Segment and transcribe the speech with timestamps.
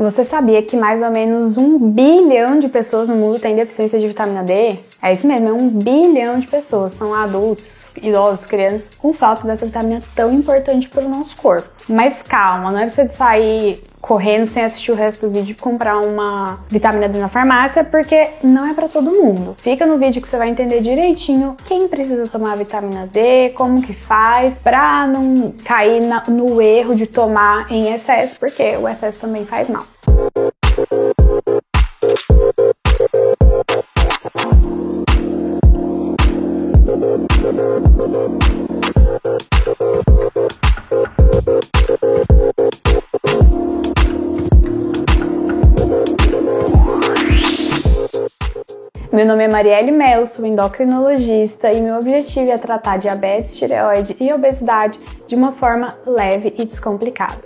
[0.00, 4.08] Você sabia que mais ou menos um bilhão de pessoas no mundo têm deficiência de
[4.08, 4.78] vitamina D?
[5.02, 6.92] É isso mesmo, é um bilhão de pessoas.
[6.92, 7.66] São adultos,
[8.02, 11.68] idosos, crianças, com falta dessa vitamina tão importante para o nosso corpo.
[11.86, 16.60] Mas calma, não é você sair correndo sem assistir o resto do vídeo comprar uma
[16.68, 19.56] vitamina D na farmácia, porque não é para todo mundo.
[19.58, 23.92] Fica no vídeo que você vai entender direitinho quem precisa tomar vitamina D, como que
[23.92, 29.44] faz, para não cair na, no erro de tomar em excesso, porque o excesso também
[29.44, 29.84] faz mal.
[49.20, 54.32] Meu nome é Marielle Melo, sou endocrinologista e meu objetivo é tratar diabetes, tireoide e
[54.32, 57.42] obesidade de uma forma leve e descomplicada.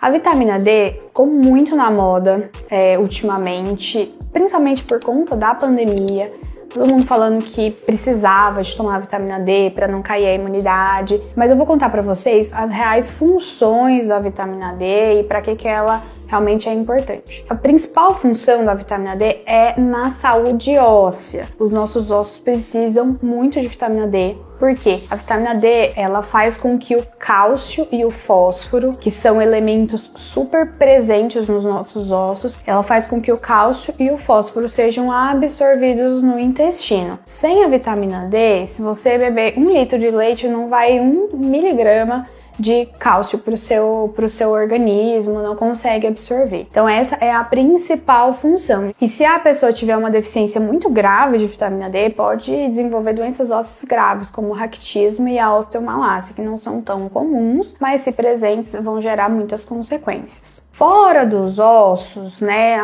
[0.00, 6.32] A vitamina D ficou muito na moda é, ultimamente, principalmente por conta da pandemia.
[6.72, 11.50] Todo mundo falando que precisava de tomar vitamina D para não cair a imunidade, mas
[11.50, 15.68] eu vou contar para vocês as reais funções da vitamina D e para que, que
[15.68, 17.44] ela realmente é importante.
[17.46, 21.44] A principal função da vitamina D é na saúde óssea.
[21.58, 26.78] Os nossos ossos precisam muito de vitamina D porque a vitamina D ela faz com
[26.78, 32.84] que o cálcio e o fósforo, que são elementos super presentes nos nossos ossos, ela
[32.84, 37.18] faz com que o cálcio e o fósforo sejam absorvidos no intestino.
[37.26, 42.24] Sem a vitamina D, se você beber um litro de leite, não vai um miligrama
[42.58, 46.66] de cálcio para o seu, seu organismo, não consegue absorver.
[46.70, 48.90] Então, essa é a principal função.
[49.00, 53.50] E se a pessoa tiver uma deficiência muito grave de vitamina D, pode desenvolver doenças
[53.50, 58.12] ósseas graves, como o raquitismo e a osteomalácia, que não são tão comuns, mas se
[58.12, 60.62] presentes vão gerar muitas consequências.
[60.72, 62.78] Fora dos ossos, né?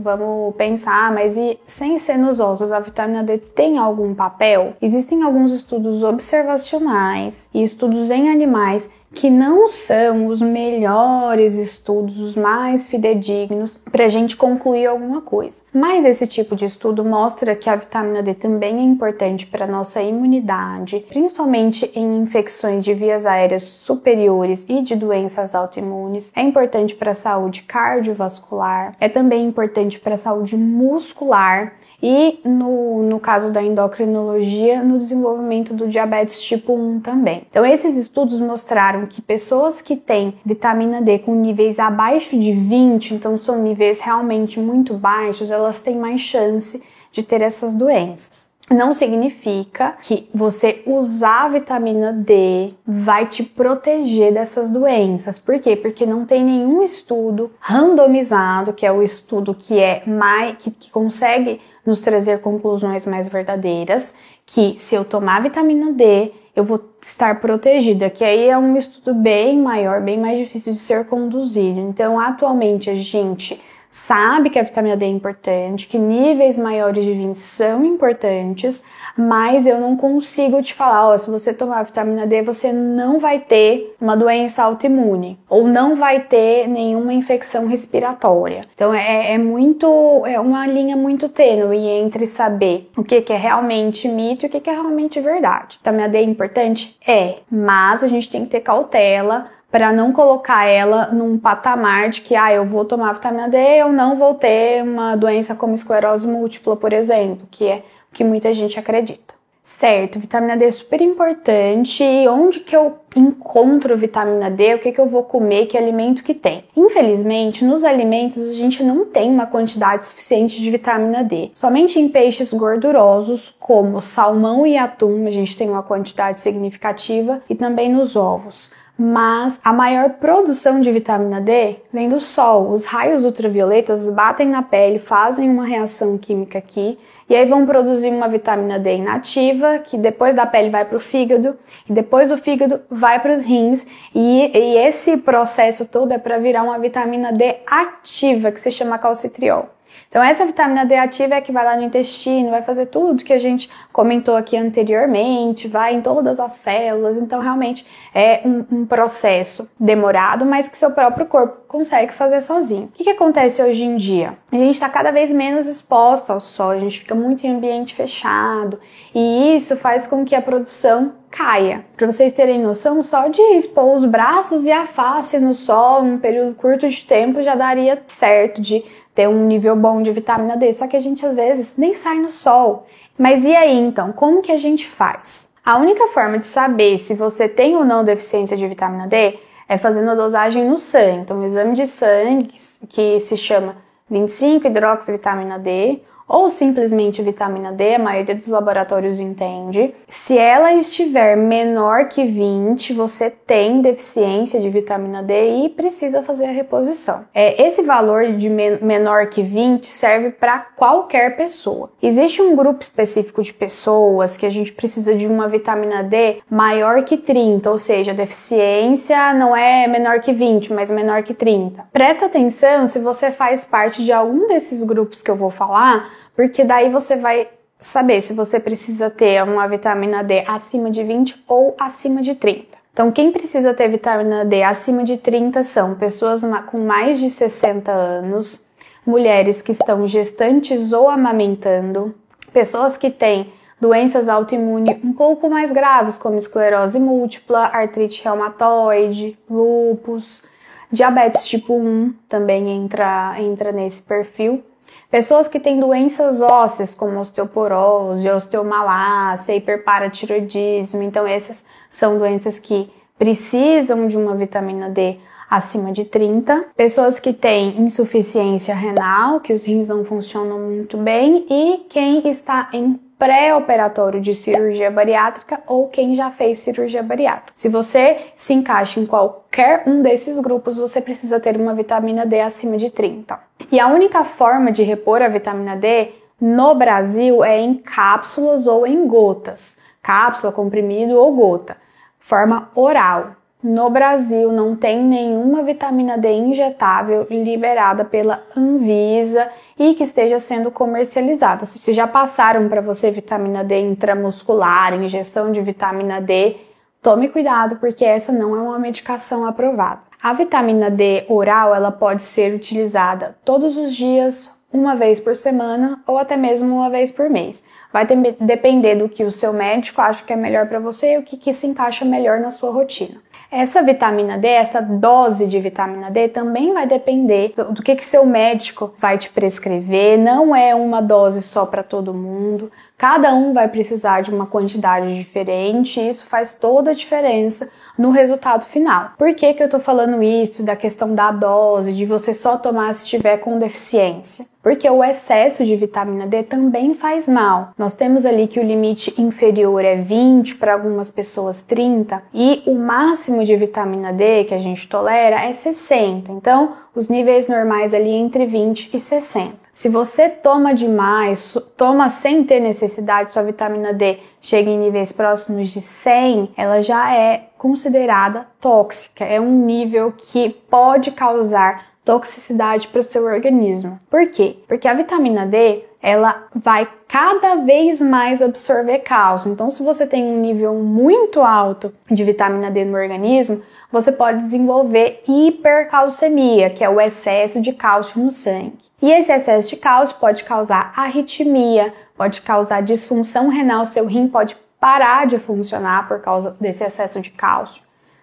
[0.00, 4.74] Vamos pensar, mas e sem ser nos ossos, a vitamina D tem algum papel?
[4.80, 12.36] Existem alguns estudos observacionais e estudos em animais que não são os melhores estudos, os
[12.36, 15.62] mais fidedignos para a gente concluir alguma coisa.
[15.72, 20.02] Mas esse tipo de estudo mostra que a vitamina D também é importante para nossa
[20.02, 26.30] imunidade, principalmente em infecções de vias aéreas superiores e de doenças autoimunes.
[26.36, 33.02] É importante para a saúde cardiovascular, é também importante para a saúde muscular e no,
[33.02, 37.46] no caso da endocrinologia, no desenvolvimento do diabetes tipo 1 também.
[37.50, 43.14] Então, esses estudos mostraram que pessoas que têm vitamina D com níveis abaixo de 20,
[43.14, 48.92] então são níveis realmente muito baixos, elas têm mais chance de ter essas doenças não
[48.92, 55.38] significa que você usar a vitamina D vai te proteger dessas doenças.
[55.38, 55.76] Por quê?
[55.76, 60.90] Porque não tem nenhum estudo randomizado, que é o estudo que é mais que, que
[60.90, 64.12] consegue nos trazer conclusões mais verdadeiras,
[64.44, 69.14] que se eu tomar vitamina D, eu vou estar protegida, que aí é um estudo
[69.14, 71.78] bem maior, bem mais difícil de ser conduzido.
[71.78, 77.12] Então, atualmente a gente sabe que a vitamina D é importante, que níveis maiores de
[77.12, 78.82] 20 são importantes,
[79.16, 83.38] mas eu não consigo te falar, ó, se você tomar vitamina D, você não vai
[83.38, 88.66] ter uma doença autoimune ou não vai ter nenhuma infecção respiratória.
[88.74, 93.36] Então é, é muito, é uma linha muito tênue entre saber o que, que é
[93.36, 95.78] realmente mito e o que, que é realmente verdade.
[95.78, 96.96] Vitamina D é importante?
[97.06, 102.22] É, mas a gente tem que ter cautela para não colocar ela num patamar de
[102.22, 106.26] que ah, eu vou tomar vitamina D, eu não vou ter uma doença como esclerose
[106.26, 109.34] múltipla, por exemplo, que é o que muita gente acredita.
[109.62, 112.02] Certo, vitamina D é super importante.
[112.26, 114.76] Onde que eu encontro vitamina D?
[114.76, 115.66] O que, que eu vou comer?
[115.66, 116.64] Que alimento que tem?
[116.74, 121.50] Infelizmente, nos alimentos a gente não tem uma quantidade suficiente de vitamina D.
[121.52, 127.54] Somente em peixes gordurosos, como salmão e atum, a gente tem uma quantidade significativa, e
[127.54, 132.70] também nos ovos mas a maior produção de vitamina D vem do sol.
[132.72, 136.98] Os raios ultravioletas batem na pele, fazem uma reação química aqui
[137.28, 141.00] e aí vão produzir uma vitamina D inativa, que depois da pele vai para o
[141.00, 143.84] fígado, e depois do fígado vai para os rins,
[144.14, 148.98] e, e, esse processo todo é para virar uma vitamina D ativa, que se chama
[148.98, 149.75] calcitriol.
[150.16, 153.34] Então, essa vitamina D ativa é que vai lá no intestino, vai fazer tudo que
[153.34, 157.18] a gente comentou aqui anteriormente, vai em todas as células.
[157.18, 162.84] Então, realmente é um, um processo demorado, mas que seu próprio corpo consegue fazer sozinho.
[162.84, 164.38] O que, que acontece hoje em dia?
[164.50, 167.94] A gente está cada vez menos exposto ao sol, a gente fica muito em ambiente
[167.94, 168.80] fechado
[169.14, 171.84] e isso faz com que a produção caia.
[171.94, 176.18] Para vocês terem noção, só de expor os braços e a face no sol num
[176.18, 178.82] período curto de tempo já daria certo de
[179.16, 182.18] ter um nível bom de vitamina D, só que a gente às vezes nem sai
[182.18, 182.86] no sol.
[183.18, 185.48] Mas e aí então, como que a gente faz?
[185.64, 189.78] A única forma de saber se você tem ou não deficiência de vitamina D é
[189.78, 191.22] fazendo a dosagem no sangue.
[191.22, 192.54] Então, o exame de sangue,
[192.88, 193.74] que se chama
[194.08, 199.94] 25 hidroxivitamina D, ou simplesmente vitamina D, a maioria dos laboratórios entende.
[200.08, 206.46] Se ela estiver menor que 20, você tem deficiência de vitamina D e precisa fazer
[206.46, 207.24] a reposição.
[207.34, 211.90] É, esse valor de menor que 20 serve para qualquer pessoa.
[212.02, 217.04] Existe um grupo específico de pessoas que a gente precisa de uma vitamina D maior
[217.04, 221.84] que 30, ou seja, a deficiência não é menor que 20, mas menor que 30.
[221.92, 226.64] Presta atenção se você faz parte de algum desses grupos que eu vou falar porque
[226.64, 227.48] daí você vai
[227.80, 232.76] saber se você precisa ter uma vitamina D acima de 20 ou acima de 30.
[232.92, 236.40] Então, quem precisa ter vitamina D acima de 30 são pessoas
[236.70, 238.64] com mais de 60 anos,
[239.06, 242.14] mulheres que estão gestantes ou amamentando,
[242.52, 250.42] pessoas que têm doenças autoimunes um pouco mais graves, como esclerose múltipla, artrite reumatoide, lúpus,
[250.90, 254.64] diabetes tipo 1 também entra, entra nesse perfil.
[255.10, 264.08] Pessoas que têm doenças ósseas, como osteoporose, osteomalácia, hiperparatiroidismo, então essas são doenças que precisam
[264.08, 265.16] de uma vitamina D
[265.48, 266.66] acima de 30.
[266.76, 272.68] Pessoas que têm insuficiência renal, que os rins não funcionam muito bem, e quem está
[272.72, 277.52] em pré-operatório de cirurgia bariátrica ou quem já fez cirurgia bariátrica.
[277.56, 282.40] Se você se encaixa em qualquer um desses grupos, você precisa ter uma vitamina D
[282.40, 283.38] acima de 30.
[283.72, 286.10] E a única forma de repor a vitamina D
[286.40, 289.78] no Brasil é em cápsulas ou em gotas.
[290.02, 291.76] Cápsula, comprimido ou gota.
[292.18, 293.32] Forma oral.
[293.68, 300.70] No Brasil não tem nenhuma vitamina D injetável liberada pela Anvisa e que esteja sendo
[300.70, 301.66] comercializada.
[301.66, 306.54] Se já passaram para você vitamina D intramuscular, injeção de vitamina D,
[307.02, 310.02] tome cuidado porque essa não é uma medicação aprovada.
[310.22, 316.00] A vitamina D oral ela pode ser utilizada todos os dias, uma vez por semana
[316.06, 317.64] ou até mesmo uma vez por mês.
[317.92, 318.06] Vai
[318.40, 321.36] depender do que o seu médico acha que é melhor para você e o que,
[321.36, 323.25] que se encaixa melhor na sua rotina.
[323.50, 328.26] Essa vitamina D, essa dose de vitamina D também vai depender do que, que seu
[328.26, 330.18] médico vai te prescrever.
[330.18, 332.72] Não é uma dose só para todo mundo.
[332.98, 338.10] Cada um vai precisar de uma quantidade diferente e isso faz toda a diferença no
[338.10, 339.12] resultado final.
[339.18, 342.94] Por que, que eu tô falando isso da questão da dose, de você só tomar
[342.94, 344.46] se estiver com deficiência?
[344.62, 347.70] Porque o excesso de vitamina D também faz mal.
[347.78, 352.74] Nós temos ali que o limite inferior é 20, para algumas pessoas 30, e o
[352.74, 356.32] máximo de vitamina D que a gente tolera é 60.
[356.32, 359.65] Então, os níveis normais ali entre 20 e 60.
[359.76, 365.68] Se você toma demais, toma sem ter necessidade, sua vitamina D chega em níveis próximos
[365.68, 369.22] de 100, ela já é considerada tóxica.
[369.22, 374.00] É um nível que pode causar toxicidade para o seu organismo.
[374.08, 374.56] Por quê?
[374.66, 379.52] Porque a vitamina D ela vai cada vez mais absorver cálcio.
[379.52, 383.60] Então, se você tem um nível muito alto de vitamina D no organismo,
[383.92, 388.85] você pode desenvolver hipercalcemia, que é o excesso de cálcio no sangue.
[389.00, 394.56] E esse excesso de cálcio pode causar arritmia, pode causar disfunção renal, seu rim pode
[394.80, 397.82] parar de funcionar por causa desse excesso de cálcio.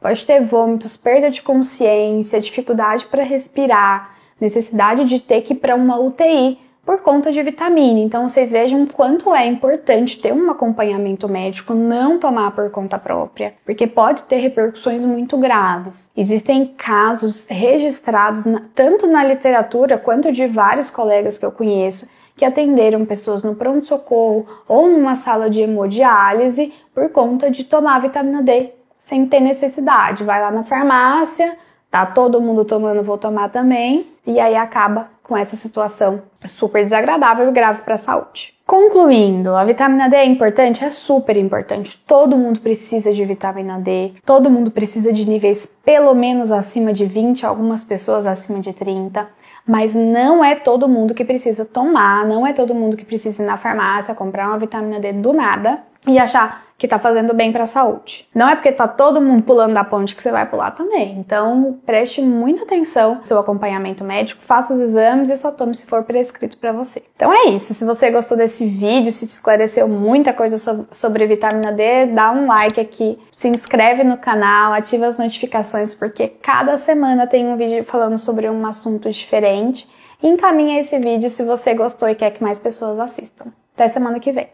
[0.00, 5.74] Pode ter vômitos, perda de consciência, dificuldade para respirar, necessidade de ter que ir para
[5.74, 8.00] uma UTI por conta de vitamina.
[8.00, 13.54] Então vocês vejam quanto é importante ter um acompanhamento médico, não tomar por conta própria,
[13.64, 16.10] porque pode ter repercussões muito graves.
[16.16, 22.44] Existem casos registrados na, tanto na literatura quanto de vários colegas que eu conheço que
[22.44, 28.72] atenderam pessoas no pronto-socorro ou numa sala de hemodiálise por conta de tomar vitamina D
[28.98, 30.24] sem ter necessidade.
[30.24, 31.56] Vai lá na farmácia,
[31.90, 37.48] tá todo mundo tomando, vou tomar também, e aí acaba com essa situação super desagradável
[37.48, 38.54] e grave para a saúde.
[38.66, 40.84] Concluindo, a vitamina D é importante?
[40.84, 41.98] É super importante.
[42.06, 47.04] Todo mundo precisa de vitamina D, todo mundo precisa de níveis pelo menos acima de
[47.04, 49.28] 20, algumas pessoas acima de 30
[49.66, 53.46] mas não é todo mundo que precisa tomar, não é todo mundo que precisa ir
[53.46, 57.62] na farmácia comprar uma vitamina D do nada e achar que tá fazendo bem para
[57.62, 58.28] a saúde.
[58.34, 61.16] Não é porque tá todo mundo pulando da ponte que você vai pular também.
[61.18, 65.86] Então, preste muita atenção no seu acompanhamento médico, faça os exames e só tome se
[65.86, 67.02] for prescrito para você.
[67.14, 67.72] Então é isso.
[67.74, 70.58] Se você gostou desse vídeo, se te esclareceu muita coisa
[70.90, 76.28] sobre vitamina D, dá um like aqui, se inscreve no canal, ativa as notificações porque
[76.28, 79.88] cada semana tem um vídeo falando sobre um assunto diferente.
[80.22, 83.46] Encaminha esse vídeo se você gostou e quer que mais pessoas assistam.
[83.74, 84.48] Até semana que vem.